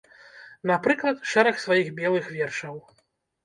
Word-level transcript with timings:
Напрыклад, 0.71 1.21
шэраг 1.33 1.61
сваіх 1.67 1.95
белых 2.03 2.25
вершаў. 2.41 2.85